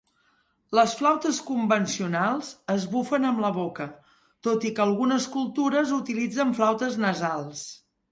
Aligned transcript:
Les 0.77 0.93
flautes 0.99 1.41
convencionals 1.49 2.47
es 2.75 2.87
bufen 2.93 3.27
amb 3.31 3.41
la 3.43 3.51
boca, 3.57 3.87
tot 4.47 4.65
i 4.71 4.71
que 4.79 4.83
algunes 4.87 5.27
cultures 5.35 5.93
utilitzen 5.99 6.55
flautes 6.61 6.99
nasals. 7.05 7.63